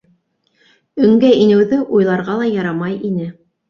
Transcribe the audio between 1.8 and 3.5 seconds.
уйларға ла ярамай ине.